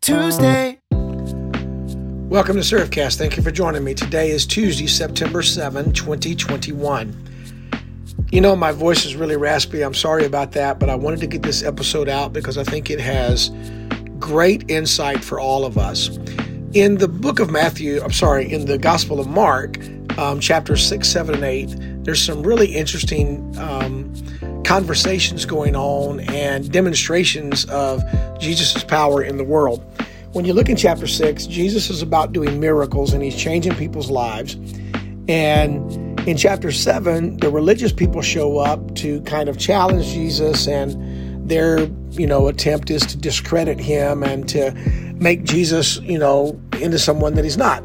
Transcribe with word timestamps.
Tuesday. 0.00 0.78
Welcome 0.90 2.56
to 2.56 2.62
Servecast. 2.62 3.18
Thank 3.18 3.36
you 3.36 3.42
for 3.42 3.50
joining 3.50 3.84
me. 3.84 3.92
Today 3.92 4.30
is 4.30 4.46
Tuesday, 4.46 4.86
September 4.86 5.42
7, 5.42 5.92
2021. 5.92 7.28
You 8.32 8.40
know, 8.40 8.56
my 8.56 8.72
voice 8.72 9.04
is 9.04 9.14
really 9.14 9.36
raspy. 9.36 9.82
I'm 9.82 9.92
sorry 9.92 10.24
about 10.24 10.52
that, 10.52 10.78
but 10.78 10.88
I 10.88 10.94
wanted 10.94 11.20
to 11.20 11.26
get 11.26 11.42
this 11.42 11.62
episode 11.62 12.08
out 12.08 12.32
because 12.32 12.56
I 12.56 12.64
think 12.64 12.88
it 12.88 12.98
has 12.98 13.50
great 14.18 14.70
insight 14.70 15.22
for 15.22 15.38
all 15.38 15.66
of 15.66 15.76
us. 15.76 16.16
In 16.72 16.96
the 16.96 17.08
book 17.08 17.38
of 17.38 17.50
Matthew, 17.50 18.00
I'm 18.00 18.12
sorry, 18.12 18.50
in 18.50 18.64
the 18.64 18.78
Gospel 18.78 19.20
of 19.20 19.26
Mark, 19.26 19.78
um, 20.16 20.40
chapters 20.40 20.82
6, 20.86 21.06
7, 21.06 21.34
and 21.34 21.44
8, 21.44 22.04
there's 22.04 22.24
some 22.24 22.42
really 22.42 22.74
interesting 22.74 23.54
um, 23.58 24.12
conversations 24.64 25.44
going 25.44 25.74
on 25.74 26.20
and 26.20 26.70
demonstrations 26.70 27.64
of 27.66 28.02
Jesus' 28.38 28.84
power 28.84 29.22
in 29.22 29.36
the 29.36 29.44
world. 29.44 29.84
When 30.32 30.44
you 30.44 30.52
look 30.52 30.68
in 30.68 30.76
chapter 30.76 31.08
6, 31.08 31.46
Jesus 31.46 31.90
is 31.90 32.02
about 32.02 32.32
doing 32.32 32.60
miracles 32.60 33.12
and 33.12 33.20
he's 33.20 33.34
changing 33.34 33.74
people's 33.74 34.10
lives. 34.10 34.54
And 35.28 36.20
in 36.20 36.36
chapter 36.36 36.70
7, 36.70 37.38
the 37.38 37.50
religious 37.50 37.92
people 37.92 38.22
show 38.22 38.58
up 38.58 38.94
to 38.96 39.20
kind 39.22 39.48
of 39.48 39.58
challenge 39.58 40.06
Jesus 40.06 40.68
and 40.68 41.50
their, 41.50 41.88
you 42.10 42.28
know, 42.28 42.46
attempt 42.46 42.90
is 42.90 43.04
to 43.06 43.16
discredit 43.16 43.80
him 43.80 44.22
and 44.22 44.48
to 44.50 44.70
make 45.16 45.42
Jesus, 45.42 45.96
you 46.02 46.18
know, 46.18 46.60
into 46.80 47.00
someone 47.00 47.34
that 47.34 47.42
he's 47.42 47.56
not. 47.56 47.82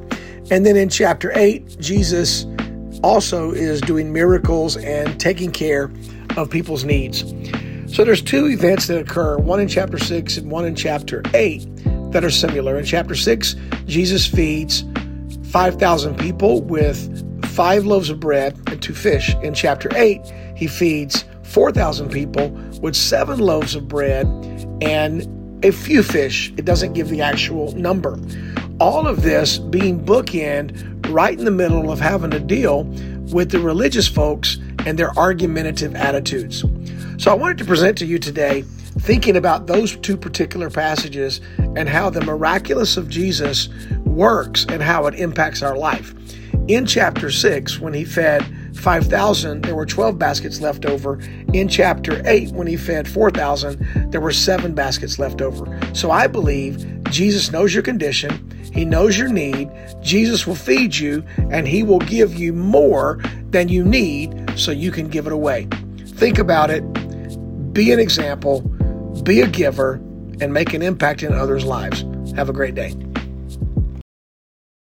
And 0.52 0.68
then 0.68 0.78
in 0.78 0.90
chapter 0.90 1.32
8, 1.34 1.80
Jesus 1.80 2.46
also 3.02 3.50
is 3.54 3.82
doing 3.82 4.14
miracles 4.14 4.78
and 4.78 5.20
taking 5.20 5.52
care 5.52 5.92
of 6.38 6.52
people's 6.52 6.84
needs. 6.84 7.24
So 7.92 8.06
there's 8.06 8.22
two 8.22 8.46
events 8.46 8.86
that 8.86 9.00
occur, 9.00 9.40
one 9.40 9.60
in 9.60 9.68
chapter 9.68 9.98
6 9.98 10.38
and 10.38 10.52
one 10.52 10.66
in 10.66 10.76
chapter 10.76 11.24
8 11.34 11.68
that 12.12 12.24
are 12.24 12.30
similar. 12.30 12.78
In 12.78 12.86
chapter 12.86 13.16
6, 13.16 13.56
Jesus 13.86 14.26
feeds 14.26 14.84
5,000 15.52 16.18
people 16.18 16.62
with 16.62 17.46
five 17.46 17.86
loaves 17.86 18.10
of 18.10 18.20
bread 18.20 18.60
and 18.68 18.82
two 18.82 18.94
fish. 18.94 19.36
In 19.44 19.54
chapter 19.54 19.90
8, 19.96 20.22
he 20.56 20.68
feeds 20.68 21.24
4,000 21.44 22.10
people 22.10 22.50
with 22.82 22.96
seven 22.96 23.40
loaves 23.40 23.76
of 23.76 23.88
bread 23.88 24.26
and 24.82 25.64
a 25.64 25.72
few 25.72 26.04
fish. 26.04 26.52
It 26.58 26.66
doesn't 26.66 26.94
give 26.94 27.10
the 27.10 27.22
actual 27.22 27.72
number. 27.74 28.20
All 28.80 29.08
of 29.08 29.22
this 29.22 29.58
being 29.58 30.04
bookend 30.04 31.10
right 31.14 31.38
in 31.38 31.46
the 31.46 31.52
middle 31.52 31.92
of 31.92 32.00
having 32.00 32.32
to 32.32 32.40
deal 32.40 32.84
with 33.32 33.52
the 33.52 33.60
religious 33.60 34.08
folks 34.08 34.58
and 34.86 35.00
their 35.00 35.18
argumentative 35.18 35.96
attitudes. 35.96 36.66
So 37.18 37.32
I 37.32 37.36
wanted 37.36 37.58
to 37.60 37.66
present 37.66 37.98
to 38.00 38.06
you 38.06 38.20
today 38.20 38.64
thinking 39.00 39.38
about 39.38 39.68
those 39.68 39.96
two 39.98 40.18
particular 40.18 40.70
passages 40.70 41.42
and 41.76 41.90
how 41.90 42.10
the 42.10 42.22
miraculous 42.22 42.98
of 42.98 43.10
Jesus 43.10 43.70
works 44.06 44.66
and 44.70 44.82
how 44.82 45.08
it 45.08 45.16
impacts 45.16 45.62
our 45.62 45.78
life. 45.78 46.14
In 46.68 46.86
chapter 46.86 47.30
6, 47.30 47.80
when 47.80 47.94
he 47.94 48.06
fed 48.06 48.44
5,000, 48.76 49.62
there 49.62 49.76
were 49.76 49.86
12 49.86 50.18
baskets 50.18 50.62
left 50.62 50.86
over. 50.86 51.20
In 51.54 51.68
chapter 51.68 52.22
8, 52.26 52.52
when 52.52 52.68
he 52.68 52.76
fed 52.76 53.08
4,000, 53.08 54.12
there 54.12 54.22
were 54.22 54.32
seven 54.32 54.74
baskets 54.74 55.20
left 55.20 55.42
over. 55.42 55.80
So 55.94 56.12
I 56.12 56.28
believe 56.28 57.04
Jesus 57.06 57.52
knows 57.52 57.74
your 57.74 57.84
condition, 57.84 58.52
he 58.74 58.84
knows 58.84 59.18
your 59.18 59.30
need. 59.30 59.70
Jesus 60.02 60.46
will 60.46 60.56
feed 60.56 60.96
you, 60.96 61.24
and 61.50 61.68
he 61.68 61.84
will 61.84 62.00
give 62.00 62.34
you 62.36 62.52
more 62.52 63.22
than 63.52 63.70
you 63.70 63.86
need 63.86 64.54
so 64.58 64.72
you 64.72 64.92
can 64.92 65.08
give 65.08 65.28
it 65.28 65.34
away. 65.34 65.68
Think 66.18 66.40
about 66.40 66.70
it, 66.70 66.82
be 67.74 67.92
an 67.92 68.00
example 68.00 68.62
be 69.24 69.42
a 69.42 69.48
giver, 69.48 70.00
and 70.42 70.54
make 70.54 70.74
an 70.74 70.82
impact 70.82 71.24
in 71.24 71.34
others' 71.34 71.66
lives. 71.66 72.06
Have 72.36 72.50
a 72.50 72.54
great 72.54 72.76
day. 72.76 72.94